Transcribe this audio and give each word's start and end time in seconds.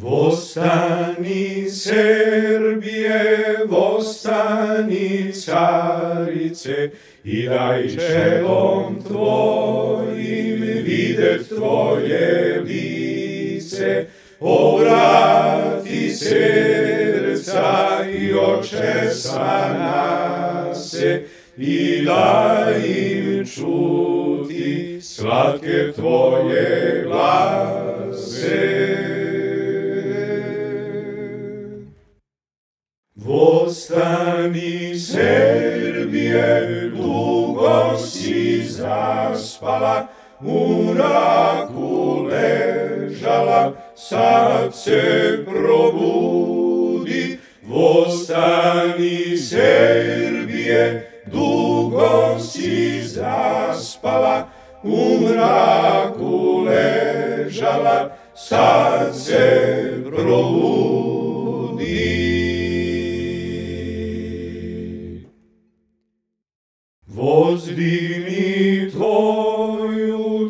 Vostani 0.00 1.70
Serbie, 1.70 3.62
vostani 3.66 5.32
carice, 5.32 6.90
idaj 7.24 7.88
čelom 7.94 8.98
tvojim 9.06 10.60
videt 10.82 11.48
tvoje 11.48 12.60
lice, 12.66 14.06
obrati 14.40 16.10
srca 16.10 18.04
i 18.18 18.34
očesa 18.34 19.76
nase, 19.78 21.22
i 21.56 22.02
daj 22.06 22.82
im 22.86 23.46
čuti 23.46 24.98
slatke 25.00 25.92
tvoje 25.94 27.02
glase. 27.06 29.23
Vostani 33.44 34.96
Serbie, 34.96 36.88
dugo 36.96 37.98
si 37.98 38.64
zaspala, 38.64 40.08
Unaku 40.40 42.24
ležala, 42.32 43.76
sad 43.94 44.72
se 44.72 45.44
probudi. 45.44 47.38
Vostani 47.68 49.36
Serbie, 49.36 51.04
dugo 51.28 52.40
si 52.40 53.04
zaspala, 53.04 54.48
Unaku 54.84 56.64
ležala, 56.64 58.08
sad 58.32 59.12
se 59.12 60.00
probudi. 60.08 62.33
os 67.54 67.64
dimitoiu 67.66 69.04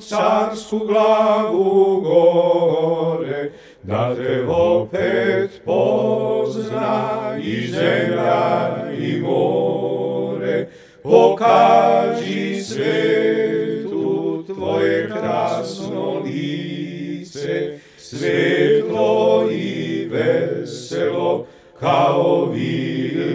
carsku 0.01 0.79
glavu 0.87 2.01
gore, 2.01 3.53
da 3.83 4.15
te 4.15 4.45
opet 4.49 5.51
pozna 5.65 7.37
i 7.39 7.67
zemlja 7.67 8.89
i 8.99 9.21
more. 9.21 10.67
Pokaži 11.03 12.63
svetu 12.63 14.45
tvoje 14.47 15.09
krasno 15.09 16.23
lice, 16.25 17.79
svetlo 17.99 19.49
i 19.53 20.09
veselo, 20.11 21.47
kao 21.81 22.47
vildanice. 22.53 23.35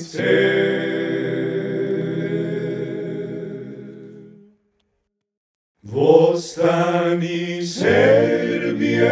Svetlo. 0.00 0.77
Vostani 6.48 7.60
Serbie, 7.62 9.04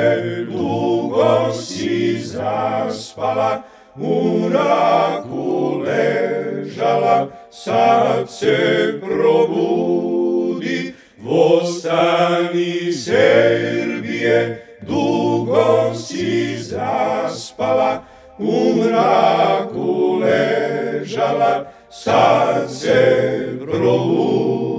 dugo 0.49 1.53
si 1.53 2.17
zaspala, 2.17 3.63
Unaku 4.01 5.85
ležala, 5.85 7.29
sad 7.51 8.25
se 8.31 8.97
probudi. 9.01 10.95
Vostani 11.21 12.91
Serbie, 12.91 14.57
dugo 14.81 15.93
si 15.93 16.57
zaspala, 16.57 18.01
Unaku 18.41 20.25
ležala, 20.25 21.69
sad 21.91 22.71
se 22.71 23.61
probudi. 23.61 24.76